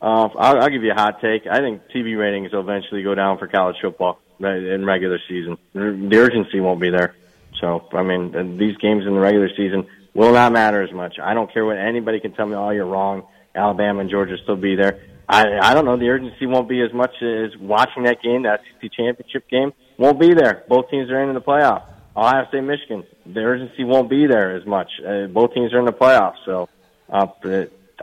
[0.00, 1.46] uh, I'll, I'll give you a hot take.
[1.46, 5.58] I think TV ratings will eventually go down for college football in regular season.
[5.74, 7.14] The urgency won't be there.
[7.60, 11.18] So, I mean, these games in the regular season will not matter as much.
[11.22, 12.54] I don't care what anybody can tell me.
[12.54, 13.26] Oh, you're wrong.
[13.54, 15.02] Alabama and Georgia still be there.
[15.28, 15.96] I I don't know.
[15.96, 19.72] The urgency won't be as much as watching that game, that SEC championship game.
[19.98, 20.64] Won't be there.
[20.68, 21.82] Both teams are in the playoff.
[22.20, 23.04] Ohio State, Michigan.
[23.24, 24.90] The urgency won't be there as much.
[25.00, 26.68] Uh, both teams are in the playoffs, so
[27.08, 27.26] uh,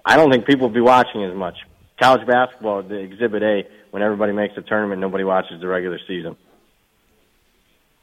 [0.04, 1.56] I don't think people will be watching as much.
[2.00, 6.36] College basketball, the Exhibit A, when everybody makes a tournament, nobody watches the regular season.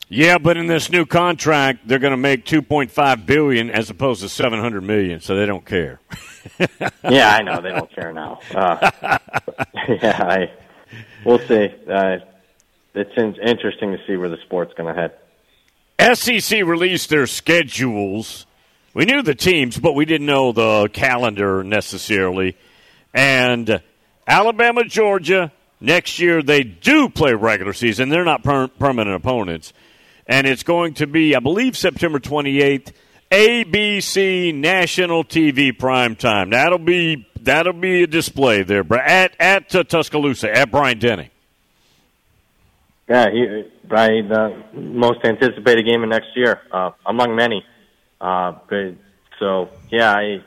[0.09, 4.29] Yeah, but in this new contract, they're going to make 2.5 billion as opposed to
[4.29, 5.99] 700 million, so they don't care.
[7.09, 8.39] yeah, I know they don't care now.
[8.55, 8.91] Uh,
[9.89, 10.53] yeah, I,
[11.25, 11.75] we'll see.
[11.91, 12.19] Uh,
[12.95, 15.15] it's interesting to see where the sport's going to head.
[15.99, 18.47] SEC released their schedules.
[18.95, 22.57] We knew the teams, but we didn't know the calendar necessarily.
[23.13, 23.83] And
[24.27, 28.09] Alabama, Georgia, next year they do play regular season.
[28.09, 29.73] They're not per- permanent opponents
[30.27, 32.93] and it's going to be, I believe, September 28th.
[33.31, 36.51] ABC national TV prime time.
[36.51, 41.31] That'll be that'll be a display there, at at uh, Tuscaloosa at Bryant Denny.
[43.09, 47.65] Yeah, he, probably the most anticipated game of next year, uh, among many.
[48.21, 48.95] Uh, but,
[49.39, 50.43] so yeah, I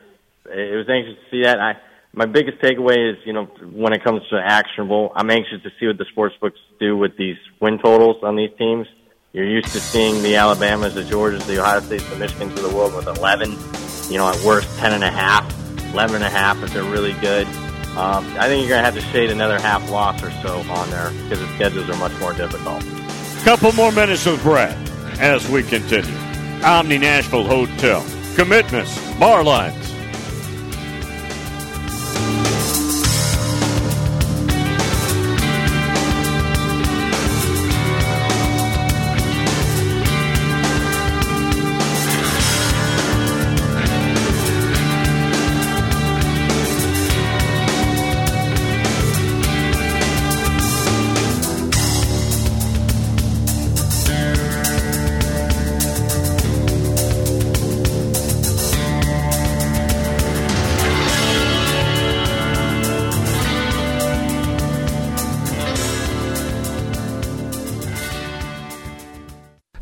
[0.49, 1.59] it was anxious to see that.
[1.59, 1.77] I
[2.13, 5.87] my biggest takeaway is you know when it comes to actionable, I'm anxious to see
[5.87, 8.87] what the sports books do with these win totals on these teams.
[9.33, 12.75] You're used to seeing the Alabamas, the Georgias, the Ohio States, the Michigans of the
[12.75, 13.51] world with 11,
[14.09, 15.45] you know, at worst 10 and a half,
[15.93, 17.45] 11 and a half if they're really good.
[17.97, 20.89] Um, I think you're going to have to shade another half loss or so on
[20.91, 22.83] there because the schedules are much more difficult.
[23.43, 24.77] Couple more minutes with Brad
[25.19, 26.15] as we continue.
[26.63, 28.05] Omni Nashville Hotel.
[28.35, 29.91] Commitments, bar lines,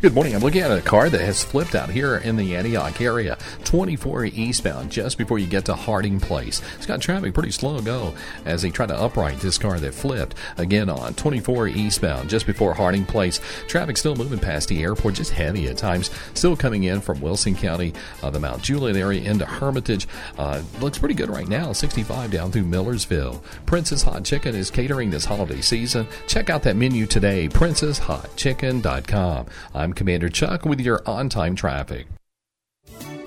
[0.05, 0.35] Good morning.
[0.35, 3.39] I'm looking at a car that has flipped out here in the Antioch area.
[3.63, 6.61] 24 eastbound, just before you get to Harding Place.
[6.75, 8.13] It's got traffic pretty slow go
[8.45, 10.35] as they try to upright this car that flipped.
[10.57, 13.41] Again on 24 eastbound, just before Harding Place.
[13.67, 16.11] Traffic still moving past the airport, just heavy at times.
[16.35, 17.91] Still coming in from Wilson County,
[18.21, 20.07] uh, the Mount Juliet area into Hermitage.
[20.37, 21.73] Uh, looks pretty good right now.
[21.73, 23.43] 65 down through Millersville.
[23.65, 26.05] Prince's Hot Chicken is catering this holiday season.
[26.27, 29.47] Check out that menu today, princesshotchicken.com.
[29.73, 32.07] I'm Commander Chuck with your on time traffic.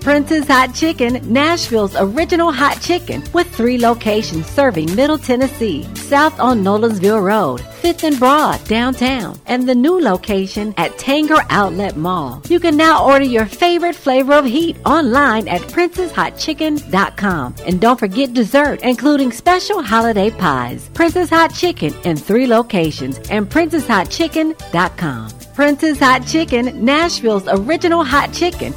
[0.01, 6.63] Prince's Hot Chicken, Nashville's original hot chicken, with three locations serving Middle Tennessee, south on
[6.63, 12.41] Nolensville Road, 5th and Broad, downtown, and the new location at Tanger Outlet Mall.
[12.47, 17.55] You can now order your favorite flavor of heat online at princesshotchicken.com.
[17.65, 20.89] And don't forget dessert, including special holiday pies.
[20.93, 25.38] Prince's Hot Chicken in three locations and princesshotchicken.com.
[25.53, 28.73] Prince's Hot Chicken, Nashville's original hot chicken.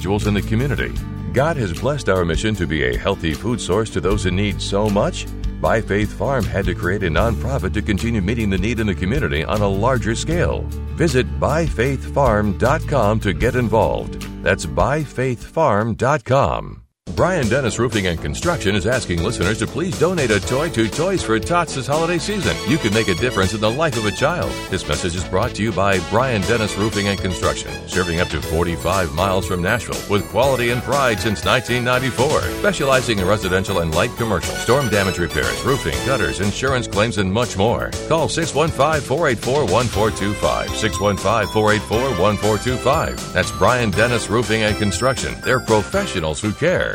[0.00, 0.92] individuals in the community.
[1.34, 4.60] God has blessed our mission to be a healthy food source to those in need
[4.60, 5.26] so much
[5.60, 8.94] By Faith Farm had to create a nonprofit to continue meeting the need in the
[8.94, 10.62] community on a larger scale.
[10.96, 14.22] Visit byfaithfarm.com to get involved.
[14.42, 16.79] That's byfaithfarm.com.
[17.16, 21.22] Brian Dennis Roofing and Construction is asking listeners to please donate a toy to Toys
[21.22, 22.56] for Tots this holiday season.
[22.68, 24.50] You can make a difference in the life of a child.
[24.70, 28.40] This message is brought to you by Brian Dennis Roofing and Construction, serving up to
[28.40, 32.42] 45 miles from Nashville with quality and pride since 1994.
[32.60, 37.56] Specializing in residential and light commercial, storm damage repairs, roofing, gutters, insurance claims, and much
[37.56, 37.90] more.
[38.08, 40.76] Call 615 484 1425.
[40.76, 43.32] 615 484 1425.
[43.32, 45.34] That's Brian Dennis Roofing and Construction.
[45.44, 46.94] They're professionals who care.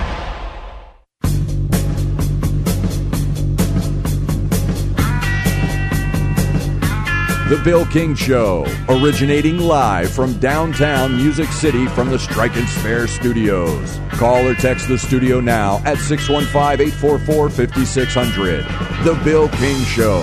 [7.51, 13.07] The Bill King Show, originating live from downtown Music City from the Strike and Spare
[13.07, 13.99] Studios.
[14.11, 18.63] Call or text the studio now at 615 844 5600.
[19.03, 20.21] The Bill King Show.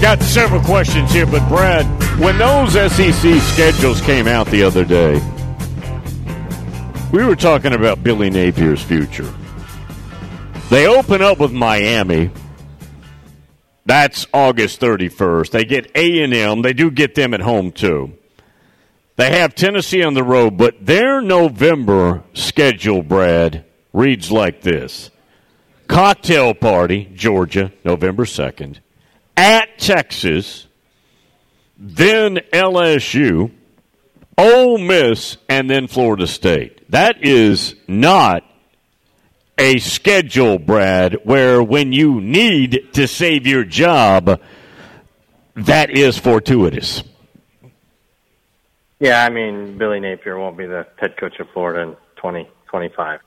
[0.00, 1.86] Got several questions here, but Brad,
[2.18, 5.20] when those SEC schedules came out the other day,
[7.12, 9.32] we were talking about Billy Napier's future.
[10.68, 12.32] They open up with Miami.
[13.90, 15.50] That's August 31st.
[15.50, 16.62] They get A&M.
[16.62, 18.16] They do get them at home too.
[19.16, 25.10] They have Tennessee on the road, but their November schedule, Brad, reads like this.
[25.88, 28.78] Cocktail party, Georgia, November 2nd.
[29.36, 30.68] At Texas,
[31.76, 33.50] then LSU,
[34.38, 36.88] Ole Miss, and then Florida State.
[36.92, 38.44] That is not
[39.60, 44.40] a schedule, Brad, where when you need to save your job,
[45.54, 47.02] that is fortuitous.
[48.98, 53.20] Yeah, I mean, Billy Napier won't be the head coach of Florida in 2025.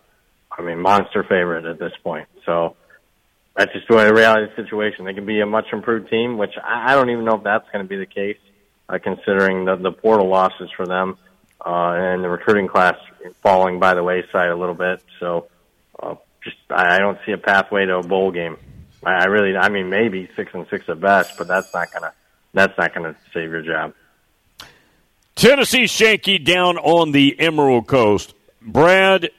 [0.58, 2.28] I mean, monster favorite at this point.
[2.48, 2.78] So
[3.56, 5.06] that's just the reality of the situation.
[5.06, 7.86] They can be a much improved team, which I don't even know if that's going
[7.86, 8.38] to be the case,
[8.90, 11.18] uh, considering the, the portal losses for them
[11.64, 12.96] uh, and the recruiting class
[13.44, 15.04] falling by the wayside a little bit.
[15.20, 15.48] So
[16.04, 18.58] uh, just I don't see a pathway to a bowl game.
[19.06, 22.14] I really, I mean, maybe six and six at best, but that's not gonna
[22.54, 23.94] that's not gonna save your job.
[25.36, 28.34] Tennessee Shanky down on the Emerald Coast.
[28.62, 29.30] Brad,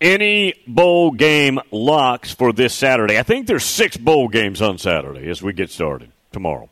[0.00, 3.18] any bowl game locks for this Saturday?
[3.18, 6.68] I think there's six bowl games on Saturday as we get started tomorrow.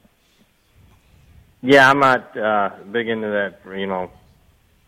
[1.63, 3.61] Yeah, I'm not uh, big into that.
[3.77, 4.11] You know,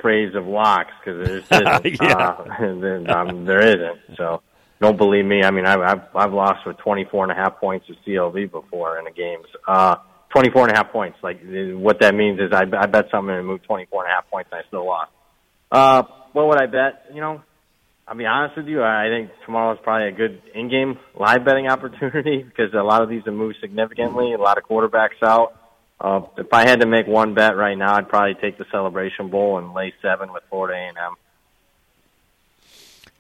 [0.01, 2.01] praise of locks because there isn't.
[2.03, 3.09] yeah.
[3.09, 4.17] uh, um, there isn't.
[4.17, 4.43] So
[4.81, 5.43] don't believe me.
[5.43, 8.99] I mean, I've, I've, I've lost with 24 and a half points of CLV before
[8.99, 9.41] in a game.
[9.67, 9.97] Uh,
[10.31, 11.19] 24 and a half points.
[11.23, 14.31] Like what that means is I, I bet something and moved 24 and a half
[14.31, 15.11] points and I still lost.
[15.71, 17.07] Uh, what would I bet?
[17.13, 17.43] You know,
[18.07, 18.83] I'll be honest with you.
[18.83, 23.09] I think tomorrow is probably a good in-game live betting opportunity because a lot of
[23.09, 24.33] these have moved significantly.
[24.33, 25.60] A lot of quarterbacks out.
[26.01, 29.29] Uh, if I had to make one bet right now, I'd probably take the Celebration
[29.29, 31.15] Bowl and lay seven with Florida A&M.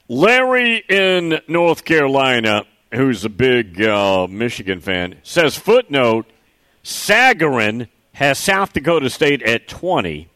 [0.08, 6.26] Larry in North Carolina, who's a big uh, Michigan fan, says footnote:
[6.82, 10.28] Sagarin has South Dakota State at twenty.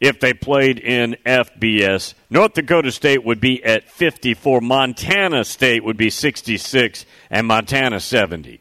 [0.00, 4.60] If they played in FBS, North Dakota State would be at 54.
[4.60, 8.60] Montana State would be 66, and Montana 70.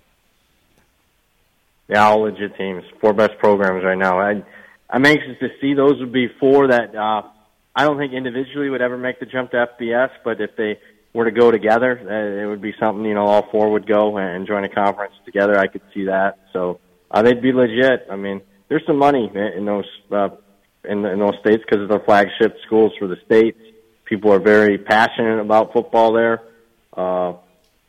[1.88, 2.84] Yeah, all legit teams.
[3.00, 4.20] Four best programs right now.
[4.20, 4.44] I,
[4.90, 7.24] I'm anxious to see those would be four that uh,
[7.76, 10.80] I don't think individually would ever make the jump to FBS, but if they
[11.14, 14.18] were to go together, uh, it would be something you know all four would go
[14.18, 15.58] and join a conference together.
[15.58, 16.40] I could see that.
[16.52, 16.80] So
[17.10, 18.08] uh, they'd be legit.
[18.12, 20.30] I mean, there's some money in those uh,
[20.84, 23.60] in, in those states because of the flagship schools for the states.
[24.04, 26.42] People are very passionate about football there.
[26.96, 27.34] Uh,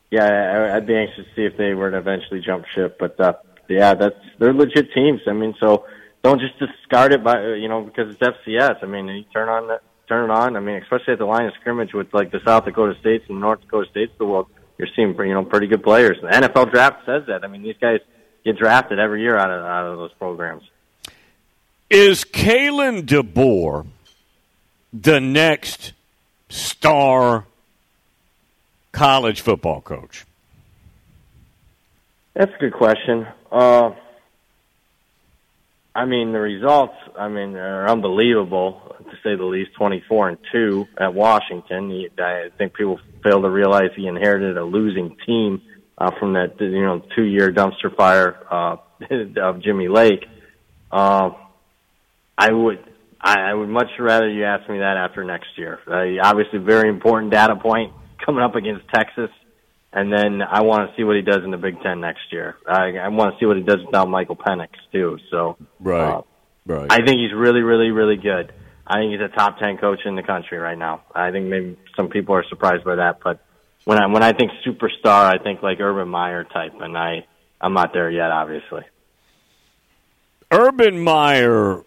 [0.09, 3.19] yeah, I, I'd be anxious to see if they were to eventually jump ship, but.
[3.19, 3.33] Uh,
[3.69, 5.21] yeah, that's they're legit teams.
[5.27, 5.85] I mean, so
[6.23, 8.83] don't just discard it by you know because it's FCS.
[8.83, 10.55] I mean, you turn on that, turn it on.
[10.55, 13.39] I mean, especially at the line of scrimmage with like the South Dakota States and
[13.39, 14.47] North Dakota States of the world,
[14.77, 16.17] you're seeing you know pretty good players.
[16.21, 17.43] The NFL draft says that.
[17.43, 17.99] I mean, these guys
[18.43, 20.63] get drafted every year out of out of those programs.
[21.89, 23.87] Is Kalen DeBoer
[24.93, 25.93] the next
[26.49, 27.45] star
[28.91, 30.25] college football coach?
[32.35, 33.27] That's a good question.
[33.51, 33.91] Uh,
[35.95, 39.71] I mean, the results, I mean, are unbelievable to say the least.
[39.77, 42.07] Twenty-four and two at Washington.
[42.17, 45.61] I think people fail to realize he inherited a losing team
[45.97, 48.77] uh, from that, you know, two-year dumpster fire uh,
[49.41, 50.25] of Jimmy Lake.
[50.91, 51.31] Uh,
[52.37, 52.79] I would,
[53.19, 55.79] I, I would much rather you ask me that after next year.
[55.85, 57.93] Uh, obviously, very important data point
[58.25, 59.29] coming up against Texas
[59.91, 62.57] and then I want to see what he does in the Big Ten next year.
[62.67, 65.17] I, I want to see what he does without Michael Penix too.
[65.31, 66.21] So, right, uh,
[66.65, 66.87] right.
[66.91, 68.53] I think he's really, really, really good.
[68.85, 71.03] I think he's a top ten coach in the country right now.
[71.13, 73.39] I think maybe some people are surprised by that, but
[73.85, 77.25] when I when I think superstar, I think like Urban Meyer type, and I
[77.59, 78.83] I'm not there yet, obviously.
[80.51, 81.83] Urban Meyer,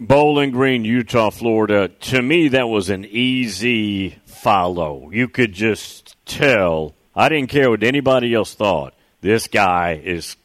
[0.00, 1.88] Bowling Green, Utah, Florida.
[1.88, 5.10] To me, that was an easy follow.
[5.12, 6.94] You could just tell.
[7.14, 8.94] I didn't care what anybody else thought.
[9.20, 10.36] This guy is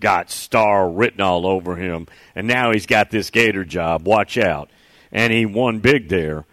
[0.00, 4.06] got star written all over him, and now he's got this Gator job.
[4.06, 4.70] Watch out!
[5.10, 6.44] And he won big there.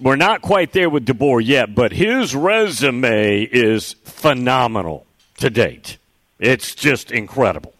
[0.00, 5.06] We're not quite there with DeBoer yet, but his resume is phenomenal
[5.38, 5.96] to date.
[6.38, 7.72] It's just incredible.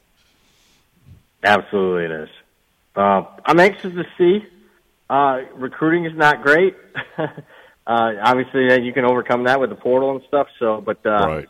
[1.42, 2.28] Absolutely, it is.
[2.96, 4.44] Uh, I'm anxious to see.
[5.08, 6.74] Uh, recruiting is not great.
[7.18, 7.28] uh,
[7.86, 10.48] obviously, you can overcome that with the portal and stuff.
[10.58, 11.48] So, but uh, right.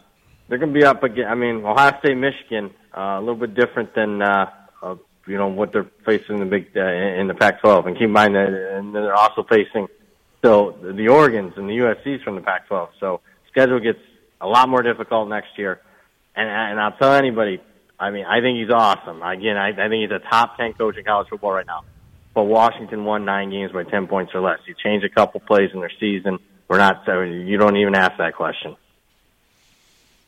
[0.48, 1.26] they're going to be up again.
[1.28, 4.50] I mean, Ohio State, Michigan, uh, a little bit different than uh,
[4.82, 7.86] uh, you know what they're facing in the big uh, in the Pac-12.
[7.86, 9.86] And keep in mind that and they're also facing
[10.38, 12.88] still the Oregon's and the USC's from the Pac-12.
[13.00, 14.00] So, schedule gets
[14.40, 15.80] a lot more difficult next year.
[16.34, 17.62] And, and I'll tell anybody,
[17.98, 19.22] I mean, I think he's awesome.
[19.22, 21.84] Again, I, I think he's a top 10 coach in college football right now.
[22.34, 24.58] But Washington won nine games by 10 points or less.
[24.66, 26.38] You change a couple plays in their season.
[26.68, 28.76] We're not, so you don't even ask that question.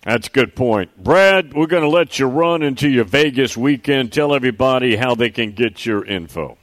[0.04, 0.96] That's a good point.
[0.96, 4.12] Brad, we're going to let you run into your Vegas weekend.
[4.12, 6.56] Tell everybody how they can get your info.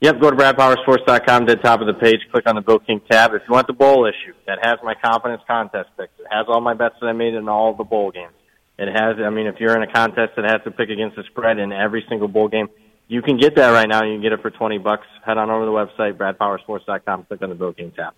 [0.00, 3.00] Yep, go to BradPowerSports.com, to the top of the page, click on the Bill King
[3.10, 3.34] tab.
[3.34, 6.12] If you want the bowl issue, that has my confidence contest picks.
[6.18, 8.32] It has all my bets that I made in all the bowl games.
[8.78, 11.24] It has, I mean, if you're in a contest that has to pick against the
[11.24, 12.68] spread in every single bowl game,
[13.06, 14.04] you can get that right now.
[14.04, 15.06] You can get it for 20 bucks.
[15.24, 18.14] Head on over to the website, BradPowerSports.com, click on the Bill King tab.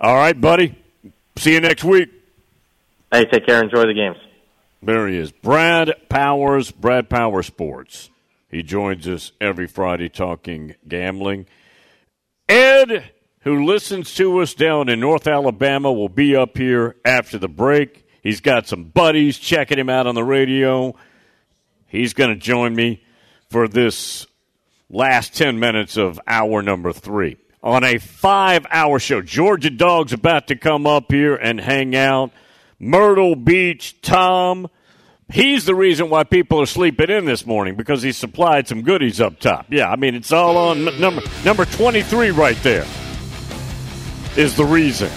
[0.00, 0.74] All right, buddy.
[1.36, 2.10] See you next week.
[3.12, 3.62] Hey, take care.
[3.62, 4.16] Enjoy the games.
[4.82, 5.32] There he is.
[5.32, 8.10] Brad Powers, Brad Power Sports.
[8.50, 11.46] He joins us every Friday talking gambling.
[12.48, 13.10] Ed,
[13.40, 18.05] who listens to us down in North Alabama, will be up here after the break.
[18.26, 20.96] He's got some buddies checking him out on the radio.
[21.86, 23.04] He's going to join me
[23.50, 24.26] for this
[24.90, 29.22] last 10 minutes of hour number three on a five hour show.
[29.22, 32.32] Georgia Dog's about to come up here and hang out.
[32.80, 34.66] Myrtle Beach, Tom.
[35.32, 39.20] He's the reason why people are sleeping in this morning because he supplied some goodies
[39.20, 39.66] up top.
[39.70, 42.86] Yeah, I mean it's all on number number 23 right there.
[44.36, 45.12] Is the reason.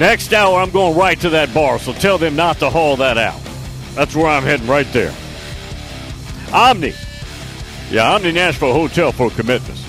[0.00, 3.18] Next hour I'm going right to that bar, so tell them not to haul that
[3.18, 3.38] out.
[3.94, 5.14] That's where I'm heading right there.
[6.54, 6.94] Omni.
[7.90, 9.79] Yeah, Omni Nashville Hotel for commitments.